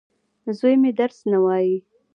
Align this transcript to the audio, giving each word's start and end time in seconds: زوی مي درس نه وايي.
زوی 0.57 0.75
مي 0.81 0.91
درس 0.99 1.19
نه 1.31 1.39
وايي. 1.45 1.77